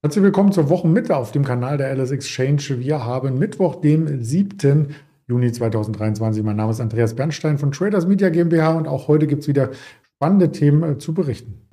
Herzlich 0.00 0.22
willkommen 0.22 0.52
zur 0.52 0.70
Wochenmitte 0.70 1.16
auf 1.16 1.32
dem 1.32 1.44
Kanal 1.44 1.76
der 1.76 1.92
LS 1.92 2.12
Exchange. 2.12 2.78
Wir 2.78 3.04
haben 3.04 3.36
Mittwoch, 3.36 3.80
den 3.80 4.22
7. 4.22 4.94
Juni 5.26 5.50
2023. 5.50 6.44
Mein 6.44 6.54
Name 6.54 6.70
ist 6.70 6.80
Andreas 6.80 7.16
Bernstein 7.16 7.58
von 7.58 7.72
Traders 7.72 8.06
Media 8.06 8.28
GmbH 8.28 8.76
und 8.76 8.86
auch 8.86 9.08
heute 9.08 9.26
gibt 9.26 9.42
es 9.42 9.48
wieder 9.48 9.70
spannende 10.14 10.52
Themen 10.52 10.84
äh, 10.84 10.98
zu 10.98 11.14
berichten. 11.14 11.67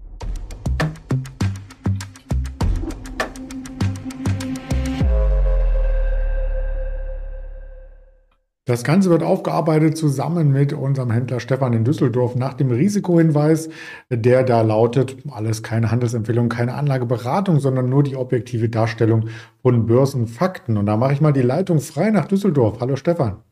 Das 8.68 8.84
Ganze 8.84 9.12
wird 9.12 9.22
aufgearbeitet 9.22 9.96
zusammen 9.96 10.52
mit 10.52 10.74
unserem 10.74 11.12
Händler 11.12 11.40
Stefan 11.40 11.74
in 11.74 11.84
Düsseldorf 11.84 12.36
nach 12.36 12.56
dem 12.56 12.72
Risikohinweis, 12.72 13.70
der 14.10 14.42
da 14.42 14.62
lautet, 14.62 15.18
alles 15.30 15.62
keine 15.62 15.92
Handelsempfehlung, 15.92 16.50
keine 16.50 16.74
Anlageberatung, 16.74 17.60
sondern 17.60 17.90
nur 17.90 18.02
die 18.02 18.16
objektive 18.16 18.68
Darstellung 18.68 19.30
von 19.62 19.86
Börsenfakten. 19.86 20.78
Und 20.78 20.88
da 20.88 20.98
mache 20.98 21.14
ich 21.14 21.22
mal 21.22 21.32
die 21.32 21.44
Leitung 21.44 21.80
frei 21.80 22.10
nach 22.10 22.26
Düsseldorf. 22.26 22.80
Hallo 22.80 22.96
Stefan. 22.96 23.44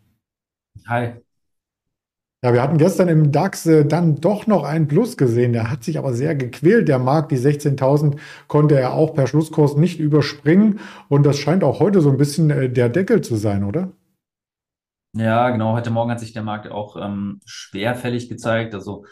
Hi. 0.88 1.12
Ja, 2.44 2.52
wir 2.52 2.64
hatten 2.64 2.80
gestern 2.80 3.08
im 3.08 3.32
DAX 3.32 3.68
äh, 3.68 3.86
dann 3.86 4.20
doch 4.20 4.48
noch 4.48 4.64
einen 4.64 4.88
Plus 4.88 5.16
gesehen. 5.16 5.54
Der 5.54 5.70
hat 5.70 5.84
sich 5.84 6.00
aber 6.00 6.14
sehr 6.14 6.34
gequält. 6.34 6.88
Der 6.88 6.98
Markt, 6.98 7.32
die 7.32 7.38
16.000, 7.38 8.18
konnte 8.48 8.80
er 8.80 8.94
auch 8.94 9.14
per 9.14 9.28
Schlusskurs 9.28 9.78
nicht 9.78 10.00
überspringen. 10.00 10.80
Und 11.08 11.24
das 11.24 11.38
scheint 11.38 11.64
auch 11.64 11.80
heute 11.80 12.02
so 12.02 12.10
ein 12.10 12.18
bisschen 12.18 12.50
äh, 12.50 12.70
der 12.70 12.90
Deckel 12.90 13.22
zu 13.22 13.36
sein, 13.36 13.64
oder? 13.64 13.92
Ja, 15.16 15.50
genau. 15.52 15.74
Heute 15.74 15.92
Morgen 15.92 16.10
hat 16.12 16.20
sich 16.20 16.34
der 16.34 16.42
Markt 16.42 16.68
auch 16.72 16.96
ähm, 16.98 17.40
schwerfällig 17.46 18.30
gezeigt. 18.30 18.74
Also 18.74 19.06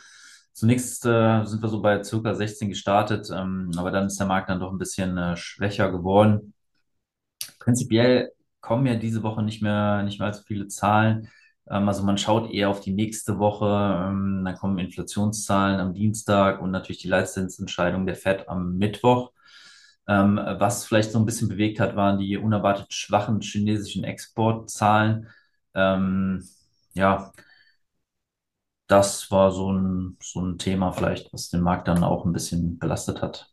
zunächst 0.52 1.06
äh, 1.06 1.46
sind 1.46 1.62
wir 1.62 1.70
so 1.70 1.82
bei 1.82 2.04
circa 2.04 2.34
16 2.34 2.70
gestartet, 2.70 3.30
ähm, 3.32 3.72
aber 3.78 3.92
dann 3.92 4.08
ist 4.08 4.20
der 4.20 4.26
Markt 4.28 4.50
dann 4.50 4.60
doch 4.60 4.72
ein 4.72 4.80
bisschen 4.80 5.16
äh, 5.18 5.36
schwächer 5.38 5.92
geworden. 5.92 6.54
Prinzipiell 7.60 8.32
kommen 8.62 8.86
ja 8.88 8.96
diese 8.96 9.24
Woche 9.24 9.44
nicht 9.44 9.62
mehr, 9.62 10.04
nicht 10.04 10.20
mehr 10.20 10.28
allzu 10.28 10.44
viele 10.44 10.68
Zahlen. 10.68 11.30
Ähm, 11.70 11.88
also 11.88 12.04
man 12.04 12.18
schaut 12.18 12.52
eher 12.52 12.70
auf 12.70 12.82
die 12.82 12.94
nächste 12.94 13.38
Woche. 13.40 13.66
Ähm, 13.68 14.44
dann 14.44 14.56
kommen 14.56 14.80
Inflationszahlen 14.80 15.80
am 15.80 15.94
Dienstag 15.94 16.62
und 16.62 16.72
natürlich 16.72 17.02
die 17.02 17.10
Leitzinsentscheidung 17.10 18.06
der 18.06 18.16
Fed 18.16 18.50
am 18.50 18.78
Mittwoch. 18.78 19.32
Ähm, 20.08 20.38
was 20.38 20.86
vielleicht 20.86 21.12
so 21.12 21.20
ein 21.20 21.26
bisschen 21.26 21.48
bewegt 21.48 21.80
hat, 21.80 21.96
waren 21.96 22.18
die 22.20 22.38
unerwartet 22.38 22.94
schwachen 22.94 23.42
chinesischen 23.42 24.04
Exportzahlen. 24.04 25.28
Ähm, 25.76 26.44
ja, 26.94 27.32
das 28.88 29.32
war 29.32 29.52
so 29.52 29.72
ein, 29.74 30.18
so 30.22 30.40
ein 30.42 30.58
Thema 30.60 30.92
vielleicht, 30.92 31.34
was 31.34 31.50
den 31.50 31.62
Markt 31.62 31.88
dann 31.88 32.04
auch 32.04 32.26
ein 32.26 32.34
bisschen 32.34 32.78
belastet 32.80 33.22
hat. 33.22 33.52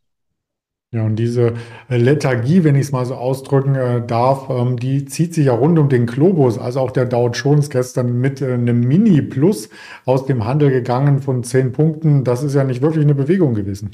Ja, 0.91 1.03
und 1.05 1.17
diese 1.17 1.53
äh, 1.87 1.97
Lethargie, 1.97 2.63
wenn 2.63 2.73
ich 2.75 2.87
es 2.87 2.91
mal 2.91 3.05
so 3.05 3.13
ausdrücken 3.13 3.75
äh, 3.75 4.05
darf, 4.05 4.49
ähm, 4.49 4.75
die 4.77 5.05
zieht 5.05 5.35
sich 5.35 5.45
ja 5.45 5.53
rund 5.53 5.77
um 5.77 5.87
den 5.87 6.07
Globus. 6.07 6.57
Also 6.57 6.79
auch 6.79 6.89
der 6.89 7.05
Dow 7.05 7.29
Jones 7.29 7.69
gestern 7.69 8.13
mit 8.19 8.41
äh, 8.41 8.53
einem 8.53 8.79
Mini-Plus 8.81 9.69
aus 10.05 10.25
dem 10.25 10.45
Handel 10.45 10.71
gegangen 10.71 11.19
von 11.21 11.43
zehn 11.43 11.73
Punkten. 11.73 12.23
Das 12.23 12.41
ist 12.41 12.55
ja 12.55 12.63
nicht 12.63 12.81
wirklich 12.81 13.03
eine 13.05 13.13
Bewegung 13.13 13.53
gewesen. 13.53 13.91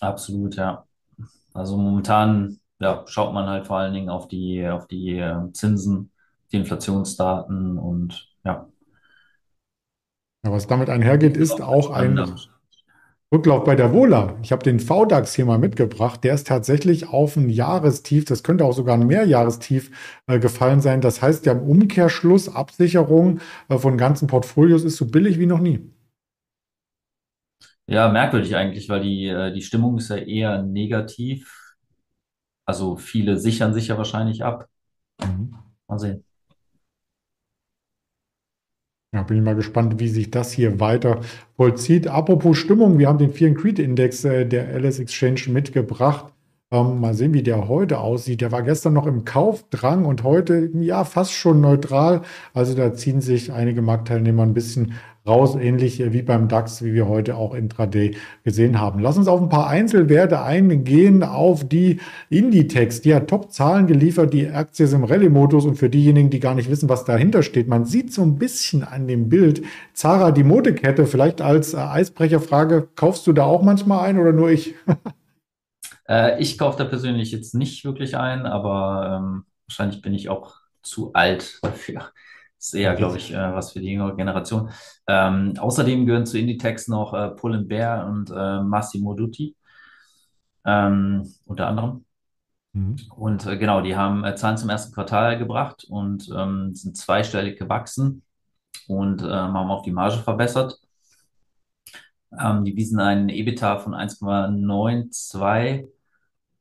Absolut, 0.00 0.56
ja. 0.56 0.86
Also 1.54 1.76
momentan 1.78 2.60
ja, 2.80 3.04
schaut 3.08 3.34
man 3.34 3.48
halt 3.48 3.66
vor 3.66 3.78
allen 3.78 3.94
Dingen 3.94 4.10
auf 4.10 4.28
die, 4.28 4.66
auf 4.68 4.86
die 4.88 5.18
äh, 5.18 5.52
Zinsen 5.52 6.12
die 6.52 6.56
Inflationsdaten 6.56 7.78
und 7.78 8.28
ja. 8.44 8.68
Ja, 10.44 10.52
was 10.52 10.66
damit 10.66 10.88
einhergeht, 10.90 11.36
ist 11.36 11.60
auch 11.60 11.90
ein 11.90 12.18
Rücklauf 13.32 13.64
bei 13.64 13.74
der 13.74 13.92
Wohler. 13.92 14.38
Ich 14.42 14.52
habe 14.52 14.62
den 14.62 14.78
VDAX 14.78 15.34
hier 15.34 15.46
mal 15.46 15.58
mitgebracht. 15.58 16.22
Der 16.22 16.34
ist 16.34 16.46
tatsächlich 16.46 17.08
auf 17.08 17.36
ein 17.36 17.48
Jahrestief, 17.50 18.24
das 18.24 18.44
könnte 18.44 18.64
auch 18.64 18.72
sogar 18.72 18.96
ein 18.96 19.06
Mehrjahrestief 19.06 19.90
äh, 20.28 20.38
gefallen 20.38 20.80
sein. 20.80 21.00
Das 21.00 21.22
heißt, 21.22 21.44
der 21.44 21.60
Umkehrschluss, 21.60 22.48
Absicherung 22.48 23.40
äh, 23.68 23.78
von 23.78 23.98
ganzen 23.98 24.28
Portfolios 24.28 24.84
ist 24.84 24.96
so 24.96 25.06
billig 25.06 25.40
wie 25.40 25.46
noch 25.46 25.58
nie. 25.58 25.90
Ja, 27.88 28.08
merkwürdig 28.08 28.54
eigentlich, 28.54 28.88
weil 28.88 29.00
die, 29.00 29.26
äh, 29.26 29.52
die 29.52 29.62
Stimmung 29.62 29.98
ist 29.98 30.10
ja 30.10 30.16
eher 30.16 30.62
negativ. 30.62 31.76
Also 32.64 32.96
viele 32.96 33.38
sichern 33.38 33.74
sich 33.74 33.88
ja 33.88 33.98
wahrscheinlich 33.98 34.44
ab. 34.44 34.68
Mhm. 35.20 35.56
Mal 35.88 35.98
sehen. 35.98 36.24
Ja, 39.14 39.22
bin 39.22 39.38
ich 39.38 39.42
mal 39.42 39.54
gespannt, 39.54 39.98
wie 39.98 40.08
sich 40.08 40.30
das 40.30 40.52
hier 40.52 40.80
weiter 40.80 41.20
vollzieht. 41.56 42.08
Apropos 42.08 42.58
Stimmung, 42.58 42.98
wir 42.98 43.08
haben 43.08 43.18
den 43.18 43.32
Fear 43.32 43.54
Creed 43.54 43.78
Index 43.78 44.24
äh, 44.24 44.44
der 44.46 44.78
LS 44.78 44.98
Exchange 44.98 45.42
mitgebracht. 45.48 46.32
Ähm, 46.72 47.00
mal 47.00 47.14
sehen, 47.14 47.32
wie 47.32 47.44
der 47.44 47.68
heute 47.68 48.00
aussieht. 48.00 48.40
Der 48.40 48.50
war 48.50 48.62
gestern 48.62 48.92
noch 48.92 49.06
im 49.06 49.24
Kaufdrang 49.24 50.04
und 50.04 50.24
heute 50.24 50.68
ja 50.74 51.04
fast 51.04 51.32
schon 51.32 51.60
neutral. 51.60 52.22
Also 52.54 52.74
da 52.74 52.92
ziehen 52.92 53.20
sich 53.20 53.52
einige 53.52 53.82
Marktteilnehmer 53.82 54.42
ein 54.42 54.52
bisschen 54.52 54.94
raus, 55.24 55.54
ähnlich 55.54 56.02
wie 56.12 56.22
beim 56.22 56.48
DAX, 56.48 56.82
wie 56.82 56.92
wir 56.92 57.06
heute 57.06 57.36
auch 57.36 57.54
intraday 57.54 58.16
gesehen 58.42 58.80
haben. 58.80 58.98
Lass 58.98 59.16
uns 59.16 59.28
auf 59.28 59.40
ein 59.40 59.48
paar 59.48 59.68
Einzelwerte 59.68 60.42
eingehen, 60.42 61.22
auf 61.22 61.68
die 61.68 62.00
Inditex. 62.30 63.00
Die 63.00 63.14
hat 63.14 63.28
Top-Zahlen 63.28 63.86
geliefert, 63.86 64.32
die 64.32 64.48
Aktie 64.48 64.86
ist 64.86 64.92
im 64.92 65.04
Rallye-Modus 65.04 65.66
und 65.66 65.76
für 65.76 65.88
diejenigen, 65.88 66.30
die 66.30 66.40
gar 66.40 66.56
nicht 66.56 66.68
wissen, 66.68 66.88
was 66.88 67.04
dahinter 67.04 67.44
steht, 67.44 67.68
man 67.68 67.84
sieht 67.84 68.12
so 68.12 68.22
ein 68.22 68.38
bisschen 68.38 68.82
an 68.82 69.06
dem 69.06 69.28
Bild 69.28 69.62
Zara, 69.94 70.32
die 70.32 70.44
Modekette, 70.44 71.06
vielleicht 71.06 71.40
als 71.40 71.74
äh, 71.74 71.78
Eisbrecherfrage, 71.78 72.88
kaufst 72.96 73.24
du 73.28 73.32
da 73.32 73.44
auch 73.44 73.62
manchmal 73.62 74.08
ein 74.08 74.18
oder 74.18 74.32
nur 74.32 74.50
ich? 74.50 74.74
äh, 76.08 76.40
ich 76.40 76.58
kaufe 76.58 76.78
da 76.78 76.84
persönlich 76.84 77.32
jetzt 77.32 77.54
nicht 77.54 77.84
wirklich 77.84 78.16
ein, 78.16 78.46
aber 78.46 79.18
ähm, 79.18 79.46
wahrscheinlich 79.66 80.02
bin 80.02 80.14
ich 80.14 80.28
auch 80.28 80.56
zu 80.82 81.12
alt 81.12 81.58
dafür. 81.62 82.10
Das 82.58 82.68
ist 82.68 82.74
eher, 82.74 82.94
glaube 82.94 83.18
ich, 83.18 83.32
äh, 83.32 83.54
was 83.54 83.72
für 83.72 83.80
die 83.80 83.92
jüngere 83.92 84.16
Generation. 84.16 84.70
Ähm, 85.06 85.54
außerdem 85.58 86.06
gehören 86.06 86.26
zu 86.26 86.38
Inditex 86.38 86.88
noch 86.88 87.12
äh, 87.14 87.30
Pull 87.30 87.64
Bear 87.64 88.06
und 88.06 88.30
äh, 88.30 88.62
Massimo 88.62 89.14
Dutti, 89.14 89.56
ähm, 90.64 91.30
unter 91.44 91.66
anderem. 91.68 92.04
Mhm. 92.72 92.96
Und 93.16 93.46
äh, 93.46 93.56
genau, 93.58 93.80
die 93.82 93.96
haben 93.96 94.24
äh, 94.24 94.34
Zahlen 94.36 94.56
zum 94.58 94.70
ersten 94.70 94.94
Quartal 94.94 95.38
gebracht 95.38 95.86
und 95.88 96.30
ähm, 96.34 96.74
sind 96.74 96.96
zweistellig 96.96 97.58
gewachsen 97.58 98.22
und 98.88 99.22
ähm, 99.22 99.28
haben 99.30 99.70
auch 99.70 99.82
die 99.82 99.92
Marge 99.92 100.18
verbessert. 100.18 100.78
Ähm, 102.38 102.64
die 102.64 102.76
wiesen 102.76 103.00
einen 103.00 103.28
EBITDA 103.28 103.78
von 103.78 103.94
1,92 103.94 105.86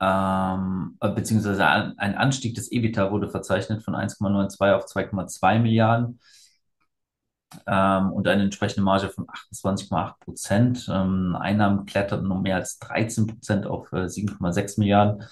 ähm, 0.01 0.97
äh, 0.99 1.09
beziehungsweise 1.09 1.65
ein 1.65 2.15
Anstieg 2.15 2.55
des 2.55 2.71
EBITDA 2.71 3.11
wurde 3.11 3.29
verzeichnet 3.29 3.83
von 3.83 3.95
1,92 3.95 4.73
auf 4.73 4.85
2,2 4.85 5.59
Milliarden 5.59 6.19
ähm, 7.67 8.11
und 8.11 8.27
eine 8.27 8.43
entsprechende 8.43 8.83
Marge 8.83 9.09
von 9.09 9.27
28,8 9.27 10.19
Prozent. 10.19 10.87
Ähm, 10.91 11.35
Einnahmen 11.39 11.85
kletterten 11.85 12.31
um 12.31 12.41
mehr 12.41 12.55
als 12.55 12.79
13 12.79 13.27
Prozent 13.27 13.65
auf 13.67 13.91
äh, 13.93 14.07
7,6 14.07 14.79
Milliarden. 14.79 15.23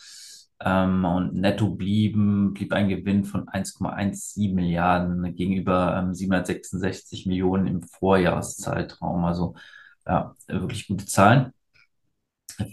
Ähm, 0.62 1.04
und 1.06 1.36
netto 1.36 1.70
blieben, 1.70 2.54
blieb 2.54 2.72
ein 2.74 2.88
Gewinn 2.88 3.26
von 3.26 3.48
1,17 3.48 4.54
Milliarden 4.54 5.36
gegenüber 5.36 5.98
ähm, 5.98 6.14
766 6.14 7.26
Millionen 7.26 7.68
im 7.68 7.82
Vorjahreszeitraum. 7.82 9.26
Also 9.26 9.56
ja, 10.06 10.36
wirklich 10.48 10.88
gute 10.88 11.06
Zahlen. 11.06 11.54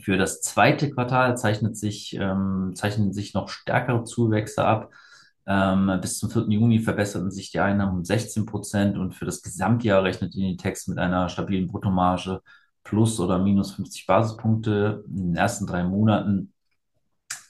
Für 0.02 0.18
das 0.18 0.40
zweite 0.42 0.90
Quartal 0.90 1.36
zeichnet 1.38 1.76
sich, 1.76 2.14
ähm, 2.14 2.72
zeichnen 2.74 3.12
sich 3.12 3.34
noch 3.34 3.48
stärkere 3.48 4.04
Zuwächse 4.04 4.64
ab. 4.64 4.90
Ähm, 5.46 5.98
bis 6.00 6.18
zum 6.18 6.30
4. 6.30 6.46
Juni 6.48 6.80
verbesserten 6.80 7.30
sich 7.30 7.50
die 7.50 7.60
Einnahmen 7.60 7.98
um 7.98 8.04
16 8.04 8.46
Prozent 8.46 8.98
und 8.98 9.14
für 9.14 9.24
das 9.24 9.42
Gesamtjahr 9.42 10.04
rechnet 10.04 10.34
Text 10.58 10.88
mit 10.88 10.98
einer 10.98 11.28
stabilen 11.28 11.66
Bruttomarge 11.66 12.42
plus 12.84 13.18
oder 13.20 13.38
minus 13.38 13.72
50 13.72 14.06
Basispunkte. 14.06 15.04
In 15.08 15.32
den 15.32 15.36
ersten 15.36 15.66
drei 15.66 15.82
Monaten 15.84 16.52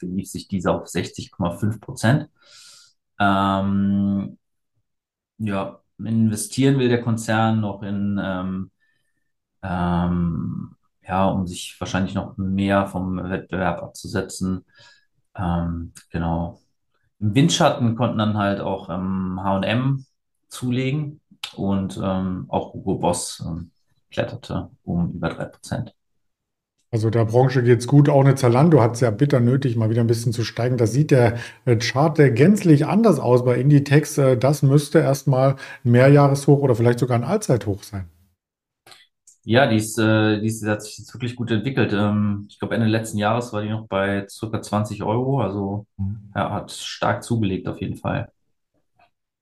belief 0.00 0.30
sich 0.30 0.48
diese 0.48 0.72
auf 0.72 0.86
60,5 0.86 1.80
Prozent. 1.80 2.28
Ähm, 3.18 4.38
ja, 5.38 5.80
investieren 5.98 6.78
will 6.78 6.88
der 6.88 7.02
Konzern 7.02 7.60
noch 7.60 7.82
in 7.82 8.18
ähm, 8.22 8.70
ähm, 9.62 10.76
ja, 11.06 11.28
um 11.28 11.46
sich 11.46 11.76
wahrscheinlich 11.78 12.14
noch 12.14 12.36
mehr 12.36 12.86
vom 12.86 13.16
Wettbewerb 13.16 13.82
abzusetzen. 13.82 14.64
Ähm, 15.36 15.92
genau. 16.10 16.60
Im 17.18 17.34
Windschatten 17.34 17.96
konnten 17.96 18.18
dann 18.18 18.38
halt 18.38 18.60
auch 18.60 18.88
H&M 18.88 20.06
zulegen 20.48 21.20
und 21.54 22.00
ähm, 22.02 22.46
auch 22.48 22.74
Hugo 22.74 22.96
Boss 22.96 23.44
ähm, 23.46 23.70
kletterte 24.10 24.70
um 24.84 25.12
über 25.12 25.28
drei 25.28 25.44
Prozent. 25.44 25.94
Also 26.92 27.08
der 27.08 27.24
Branche 27.24 27.62
geht's 27.62 27.86
gut. 27.86 28.08
Auch 28.08 28.20
eine 28.20 28.34
Zalando 28.34 28.80
hat 28.80 28.94
es 28.94 29.00
ja 29.00 29.10
bitter 29.12 29.38
nötig, 29.38 29.76
mal 29.76 29.90
wieder 29.90 30.00
ein 30.00 30.08
bisschen 30.08 30.32
zu 30.32 30.42
steigen. 30.42 30.76
Das 30.76 30.92
sieht 30.92 31.12
der 31.12 31.36
äh, 31.64 31.76
Chart 31.76 32.16
gänzlich 32.16 32.86
anders 32.86 33.20
aus 33.20 33.44
bei 33.44 33.56
Inditex. 33.56 34.20
Das 34.40 34.62
müsste 34.62 34.98
erstmal 34.98 35.56
ein 35.84 35.90
Mehrjahreshoch 35.92 36.58
oder 36.58 36.74
vielleicht 36.74 36.98
sogar 36.98 37.16
ein 37.16 37.24
Allzeithoch 37.24 37.84
sein. 37.84 38.08
Ja, 39.50 39.66
die 39.66 39.78
ist, 39.78 39.98
äh, 39.98 40.40
die 40.40 40.46
ist, 40.46 40.62
die 40.62 40.68
hat 40.68 40.80
sich 40.80 40.98
jetzt 40.98 41.12
wirklich 41.12 41.34
gut 41.34 41.50
entwickelt. 41.50 41.92
Ähm, 41.92 42.46
ich 42.48 42.60
glaube, 42.60 42.76
Ende 42.76 42.86
letzten 42.86 43.18
Jahres 43.18 43.52
war 43.52 43.62
die 43.62 43.68
noch 43.68 43.88
bei 43.88 44.24
circa 44.28 44.62
20 44.62 45.02
Euro. 45.02 45.40
Also 45.40 45.86
Mhm. 45.96 46.30
ja, 46.36 46.52
hat 46.52 46.70
stark 46.70 47.24
zugelegt 47.24 47.66
auf 47.66 47.80
jeden 47.80 47.96
Fall. 47.96 48.30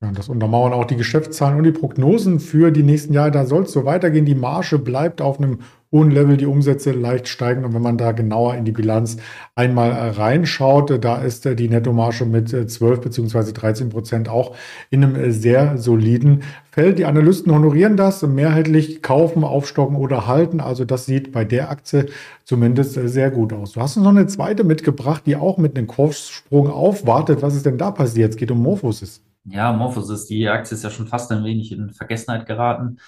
Ja, 0.00 0.10
das 0.12 0.30
untermauern 0.30 0.72
auch 0.72 0.86
die 0.86 0.96
Geschäftszahlen 0.96 1.58
und 1.58 1.64
die 1.64 1.72
Prognosen 1.72 2.40
für 2.40 2.70
die 2.70 2.84
nächsten 2.84 3.12
Jahre. 3.12 3.32
Da 3.32 3.44
soll 3.44 3.64
es 3.64 3.72
so 3.72 3.84
weitergehen. 3.84 4.24
Die 4.24 4.34
Marge 4.34 4.78
bleibt 4.78 5.20
auf 5.20 5.38
einem 5.38 5.58
hohen 5.90 6.10
Level, 6.10 6.36
die 6.36 6.46
Umsätze 6.46 6.92
leicht 6.92 7.28
steigen. 7.28 7.64
Und 7.64 7.74
wenn 7.74 7.82
man 7.82 7.96
da 7.96 8.12
genauer 8.12 8.54
in 8.54 8.64
die 8.64 8.72
Bilanz 8.72 9.16
einmal 9.54 9.90
äh, 9.90 10.10
reinschaut, 10.10 10.90
äh, 10.90 10.98
da 10.98 11.16
ist 11.16 11.46
äh, 11.46 11.56
die 11.56 11.68
Nettomarge 11.68 12.26
mit 12.26 12.48
12 12.48 13.00
bzw. 13.00 13.52
13 13.52 13.88
Prozent 13.88 14.28
auch 14.28 14.54
in 14.90 15.02
einem 15.02 15.32
sehr 15.32 15.78
soliden 15.78 16.42
Feld. 16.70 16.98
Die 16.98 17.06
Analysten 17.06 17.52
honorieren 17.52 17.96
das, 17.96 18.22
mehrheitlich 18.22 19.02
kaufen, 19.02 19.44
aufstocken 19.44 19.96
oder 19.96 20.26
halten. 20.26 20.60
Also 20.60 20.84
das 20.84 21.06
sieht 21.06 21.32
bei 21.32 21.44
der 21.44 21.70
Aktie 21.70 22.06
zumindest 22.44 22.94
sehr 22.94 23.30
gut 23.30 23.52
aus. 23.52 23.72
Du 23.72 23.80
hast 23.80 23.96
uns 23.96 24.04
noch 24.04 24.10
eine 24.10 24.26
zweite 24.26 24.64
mitgebracht, 24.64 25.22
die 25.26 25.36
auch 25.36 25.56
mit 25.56 25.76
einem 25.76 25.86
Kurssprung 25.86 26.70
aufwartet. 26.70 27.42
Was 27.42 27.56
ist 27.56 27.64
denn 27.66 27.78
da 27.78 27.90
passiert? 27.90 28.30
Es 28.30 28.36
geht 28.36 28.50
um 28.50 28.62
Morphosis. 28.62 29.22
Ja, 29.44 29.72
Morphosis, 29.72 30.26
die 30.26 30.46
Aktie 30.48 30.76
ist 30.76 30.84
ja 30.84 30.90
schon 30.90 31.06
fast 31.06 31.32
ein 31.32 31.44
wenig 31.44 31.72
in 31.72 31.90
Vergessenheit 31.90 32.46
geraten. 32.46 32.98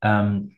Ähm, 0.00 0.52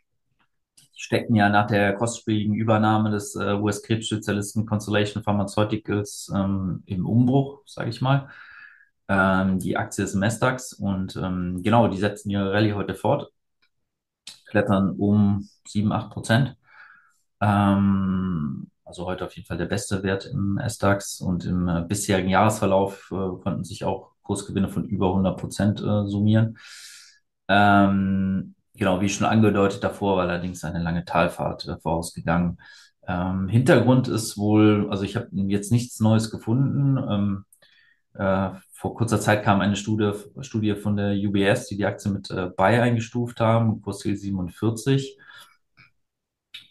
die 1.00 1.05
steckten 1.05 1.35
ja 1.35 1.49
nach 1.49 1.67
der 1.67 1.94
kostspieligen 1.94 2.55
Übernahme 2.55 3.11
des 3.11 3.35
äh, 3.35 3.55
US-Krebsspezialisten 3.55 4.67
Constellation 4.67 5.23
Pharmaceuticals 5.23 6.31
ähm, 6.35 6.82
im 6.85 7.06
Umbruch, 7.06 7.62
sage 7.64 7.88
ich 7.88 8.02
mal. 8.02 8.29
Ähm, 9.08 9.58
die 9.58 9.79
Aktie 9.79 10.05
ist 10.05 10.12
im 10.12 10.20
Mestax 10.20 10.75
und 10.75 11.17
ähm, 11.17 11.62
genau, 11.62 11.88
die 11.88 11.97
setzen 11.97 12.29
ihre 12.29 12.52
Rallye 12.52 12.75
heute 12.75 12.94
fort, 12.94 13.32
klettern 14.44 14.91
um 14.91 15.49
7, 15.67 15.91
8 15.91 16.11
Prozent. 16.11 16.56
Ähm, 17.41 18.70
also 18.85 19.06
heute 19.06 19.25
auf 19.25 19.35
jeden 19.35 19.47
Fall 19.47 19.56
der 19.56 19.67
beste 19.67 20.02
Wert 20.02 20.26
im 20.26 20.58
S-DAX 20.58 21.23
und 21.23 21.47
im 21.47 21.67
äh, 21.67 21.81
bisherigen 21.81 22.29
Jahresverlauf 22.29 23.11
äh, 23.11 23.43
konnten 23.43 23.64
sich 23.64 23.85
auch 23.85 24.12
Kursgewinne 24.23 24.69
von 24.69 24.85
über 24.85 25.08
100 25.08 25.41
Prozent 25.41 25.81
äh, 25.81 26.06
summieren. 26.06 26.58
Ähm, 27.49 28.55
genau, 28.81 29.00
wie 29.00 29.09
schon 29.09 29.27
angedeutet, 29.29 29.85
davor 29.85 30.17
war 30.17 30.29
allerdings 30.29 30.65
eine 30.65 30.82
lange 30.82 31.05
Talfahrt 31.05 31.69
äh, 31.69 31.77
vorausgegangen. 31.79 32.59
Ähm, 33.06 33.49
Hintergrund 33.49 34.09
ist 34.09 34.37
wohl, 34.37 34.88
also 34.91 35.05
ich 35.05 35.15
habe 35.17 35.29
jetzt 35.32 35.71
nichts 35.71 36.00
Neues 36.00 36.31
gefunden. 36.31 36.97
Ähm, 36.99 37.44
äh, 38.15 38.50
vor 38.73 38.97
kurzer 38.97 39.21
Zeit 39.21 39.44
kam 39.44 39.61
eine 39.61 39.77
Studie, 39.77 40.12
Studie 40.41 40.75
von 40.75 40.97
der 40.97 41.12
UBS, 41.15 41.69
die 41.69 41.77
die 41.77 41.87
Aktie 41.87 42.11
mit 42.11 42.31
äh, 42.31 42.50
Buy 42.56 42.81
eingestuft 42.81 43.41
haben, 43.41 43.82
Kursziel 43.82 44.17
47. 44.17 45.17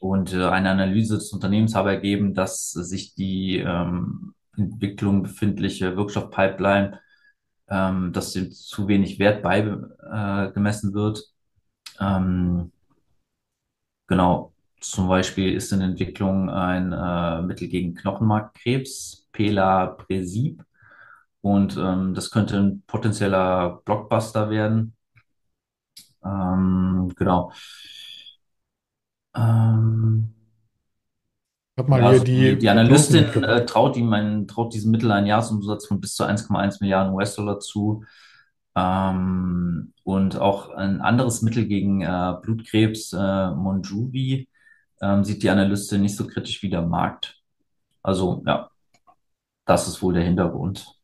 Und 0.01 0.33
äh, 0.33 0.45
eine 0.45 0.71
Analyse 0.71 1.15
des 1.15 1.31
Unternehmens 1.31 1.75
habe 1.75 1.91
ergeben, 1.91 2.33
dass 2.33 2.71
sich 2.71 3.15
die 3.15 3.57
ähm, 3.59 4.33
Entwicklung 4.57 5.23
befindliche 5.23 5.95
Wirkstoffpipeline 5.95 6.99
ähm, 7.69 8.11
dass 8.13 8.33
dem 8.33 8.51
zu 8.51 8.87
wenig 8.87 9.19
Wert 9.19 9.43
beigemessen 9.43 10.91
äh, 10.91 10.93
wird. 10.93 11.23
Ähm, 11.99 12.71
genau, 14.07 14.53
zum 14.81 15.07
Beispiel 15.07 15.53
ist 15.53 15.71
in 15.71 15.81
Entwicklung 15.81 16.49
ein 16.49 16.91
äh, 16.93 17.41
Mittel 17.41 17.67
gegen 17.67 17.95
Knochenmarkkrebs, 17.95 19.27
Pelabresib. 19.31 20.63
Und 21.41 21.77
ähm, 21.77 22.13
das 22.15 22.31
könnte 22.31 22.57
ein 22.59 22.83
potenzieller 22.87 23.81
Blockbuster 23.85 24.49
werden. 24.49 24.95
Ähm, 26.23 27.13
genau. 27.15 27.51
Ähm, 29.35 30.33
Ich 31.75 31.81
habe 31.81 31.89
mal 31.89 32.01
ja, 32.01 32.07
hier 32.07 32.19
also 32.19 32.23
die 32.25 32.57
die, 32.57 32.59
die 32.59 32.69
Analystin 32.69 33.25
äh, 33.43 33.65
traut 33.65 33.95
ihm 33.97 34.11
ein, 34.13 34.47
traut 34.47 34.73
diesem 34.73 34.91
Mittel 34.91 35.11
einen 35.11 35.27
Jahresumsatz 35.27 35.87
von 35.87 36.01
bis 36.01 36.15
zu 36.15 36.23
1,1 36.25 36.81
Milliarden 36.81 37.13
US-Dollar 37.13 37.59
zu. 37.59 38.03
Ähm, 38.79 39.93
und 40.03 40.37
auch 40.39 40.69
ein 40.69 41.01
anderes 41.01 41.41
Mittel 41.41 41.67
gegen 41.67 42.01
äh, 42.01 42.33
Blutkrebs, 42.41 43.13
äh, 43.13 43.51
Monjuvi, 43.51 44.47
ähm, 45.01 45.23
sieht 45.23 45.43
die 45.43 45.49
Analystin 45.49 46.01
nicht 46.01 46.15
so 46.15 46.27
kritisch 46.27 46.61
wie 46.63 46.69
der 46.69 46.83
Markt. 46.83 47.41
Also 48.01 48.43
ja, 48.45 48.69
das 49.65 49.87
ist 49.87 50.01
wohl 50.01 50.13
der 50.13 50.23
Hintergrund. 50.23 50.99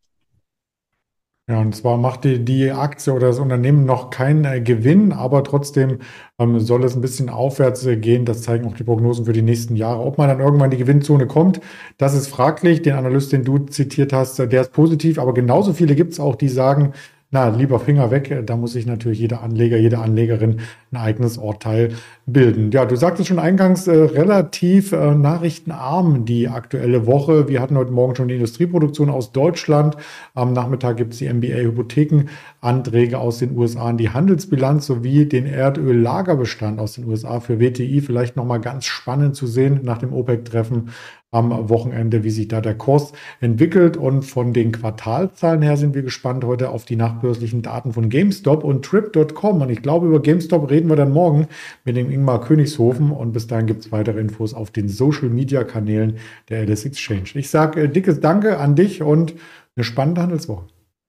Ja, 1.48 1.60
und 1.62 1.76
zwar 1.76 1.98
macht 1.98 2.24
die, 2.24 2.44
die 2.44 2.72
Aktie 2.72 3.14
oder 3.14 3.28
das 3.28 3.38
Unternehmen 3.38 3.86
noch 3.86 4.10
keinen 4.10 4.46
äh, 4.46 4.62
Gewinn, 4.62 5.12
aber 5.14 5.44
trotzdem 5.44 6.00
ähm, 6.40 6.60
soll 6.60 6.84
es 6.84 6.96
ein 6.96 7.02
bisschen 7.02 7.30
aufwärts 7.30 7.86
äh, 7.86 7.98
gehen. 7.98 8.26
Das 8.26 8.42
zeigen 8.42 8.66
auch 8.68 8.74
die 8.76 8.84
Prognosen 8.84 9.26
für 9.26 9.34
die 9.34 9.44
nächsten 9.44 9.76
Jahre. 9.76 10.02
Ob 10.02 10.18
man 10.18 10.28
dann 10.28 10.40
irgendwann 10.40 10.72
in 10.72 10.78
die 10.78 10.84
Gewinnzone 10.84 11.28
kommt, 11.28 11.62
das 12.00 12.16
ist 12.16 12.30
fraglich. 12.30 12.82
Den 12.82 12.96
Analyst, 12.96 13.32
den 13.32 13.44
du 13.44 13.60
zitiert 13.60 14.12
hast, 14.12 14.40
äh, 14.40 14.48
der 14.48 14.62
ist 14.62 14.72
positiv, 14.72 15.20
aber 15.20 15.36
genauso 15.36 15.74
viele 15.74 15.94
gibt 15.94 16.14
es 16.14 16.20
auch, 16.20 16.36
die 16.36 16.50
sagen, 16.50 16.94
na, 17.36 17.50
lieber 17.50 17.82
Finger 17.82 18.12
weg, 18.12 18.44
da 18.46 18.56
muss 18.56 18.72
sich 18.72 18.86
natürlich 18.86 19.20
jeder 19.20 19.44
Anleger, 19.44 19.76
jede 19.76 20.00
Anlegerin 20.00 20.62
ein 20.92 20.98
eigenes 20.98 21.38
Urteil 21.38 21.90
bilden. 22.26 22.72
Ja, 22.72 22.86
du 22.86 22.96
sagtest 22.96 23.28
schon 23.28 23.40
eingangs, 23.40 23.88
äh, 23.88 23.92
relativ 23.92 24.94
äh, 24.94 25.14
nachrichtenarm 25.14 26.24
die 26.24 26.48
aktuelle 26.48 27.06
Woche. 27.08 27.50
Wir 27.50 27.62
hatten 27.62 27.76
heute 27.76 27.92
Morgen 27.92 28.16
schon 28.16 28.30
die 28.30 28.36
Industrieproduktion 28.36 29.10
aus 29.10 29.34
Deutschland. 29.34 29.98
Am 30.34 30.54
Nachmittag 30.54 30.96
gibt 30.96 31.12
es 31.12 31.20
die 31.20 31.28
MBA-Hypothekenanträge 31.28 33.18
aus 33.18 33.40
den 33.40 33.58
USA 33.58 33.88
an 33.88 33.98
die 33.98 34.12
Handelsbilanz 34.12 34.86
sowie 34.86 35.26
den 35.26 35.46
Erdöllagerbestand 35.46 36.80
aus 36.80 36.94
den 36.94 37.04
USA 37.04 37.42
für 37.42 37.60
WTI. 37.60 38.00
Vielleicht 38.00 38.38
nochmal 38.38 38.62
ganz 38.62 38.86
spannend 38.86 39.36
zu 39.36 39.46
sehen 39.46 39.82
nach 39.84 39.98
dem 39.98 40.14
OPEC-Treffen 40.14 40.90
am 41.36 41.70
Wochenende, 41.70 42.24
wie 42.24 42.30
sich 42.30 42.48
da 42.48 42.62
der 42.62 42.76
Kurs 42.76 43.12
entwickelt. 43.42 43.98
Und 43.98 44.24
von 44.24 44.54
den 44.54 44.72
Quartalzahlen 44.72 45.62
her 45.62 45.78
sind 45.78 45.94
wir 45.94 46.02
gespannt 46.02 46.44
heute 46.46 46.70
auf 46.70 46.86
die 46.86 46.96
nachbörslichen 46.96 47.62
Daten 47.62 47.94
von 47.94 48.10
GameStop 48.10 48.64
und 48.64 48.86
Trip.com. 48.86 49.62
Und 49.62 49.70
ich 49.70 49.82
glaube, 49.82 50.08
über 50.08 50.22
GameStop 50.22 50.70
reden 50.72 50.90
wir 50.90 50.96
dann 50.96 51.12
morgen 51.12 51.48
mit 51.84 51.98
dem 51.98 52.10
Ingmar 52.10 52.42
Königshofen. 52.42 53.12
Und 53.12 53.34
bis 53.34 53.48
dahin 53.48 53.68
gibt 53.68 53.82
es 53.82 53.92
weitere 53.92 54.20
Infos 54.20 54.54
auf 54.54 54.72
den 54.72 54.88
Social-Media-Kanälen 54.88 56.18
der 56.50 56.66
LS 56.66 56.86
Exchange. 56.86 57.30
Ich 57.36 57.50
sage 57.50 57.82
äh, 57.82 57.90
dickes 57.90 58.22
Danke 58.22 58.58
an 58.58 58.76
dich 58.76 59.04
und 59.04 59.34
eine 59.76 59.84
spannende 59.84 60.22
Handelswoche. 60.22 60.68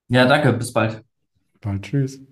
Ja, 0.09 0.25
danke, 0.25 0.53
bis 0.53 0.73
bald. 0.73 1.03
Bald, 1.61 1.83
tschüss. 1.83 2.26